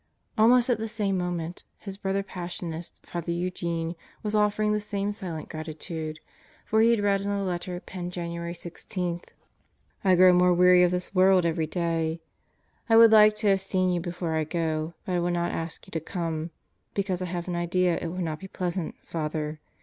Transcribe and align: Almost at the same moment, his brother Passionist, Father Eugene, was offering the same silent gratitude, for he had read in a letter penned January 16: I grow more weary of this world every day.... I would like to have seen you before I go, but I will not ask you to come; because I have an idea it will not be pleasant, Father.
Almost 0.35 0.67
at 0.71 0.79
the 0.79 0.87
same 0.87 1.15
moment, 1.15 1.63
his 1.77 1.95
brother 1.95 2.23
Passionist, 2.23 3.05
Father 3.05 3.31
Eugene, 3.31 3.95
was 4.23 4.33
offering 4.33 4.73
the 4.73 4.79
same 4.79 5.13
silent 5.13 5.47
gratitude, 5.47 6.19
for 6.65 6.81
he 6.81 6.89
had 6.89 7.01
read 7.01 7.21
in 7.21 7.29
a 7.29 7.43
letter 7.43 7.79
penned 7.79 8.11
January 8.11 8.55
16: 8.55 9.21
I 10.03 10.15
grow 10.15 10.33
more 10.33 10.55
weary 10.55 10.81
of 10.81 10.89
this 10.89 11.13
world 11.13 11.45
every 11.45 11.67
day.... 11.67 12.19
I 12.89 12.97
would 12.97 13.11
like 13.11 13.35
to 13.35 13.47
have 13.49 13.61
seen 13.61 13.91
you 13.91 13.99
before 14.01 14.33
I 14.33 14.43
go, 14.43 14.95
but 15.05 15.11
I 15.13 15.19
will 15.19 15.29
not 15.29 15.51
ask 15.51 15.85
you 15.85 15.91
to 15.91 15.99
come; 15.99 16.49
because 16.95 17.21
I 17.21 17.25
have 17.25 17.47
an 17.47 17.55
idea 17.55 17.99
it 18.01 18.07
will 18.07 18.23
not 18.23 18.39
be 18.39 18.47
pleasant, 18.47 18.95
Father. 19.05 19.59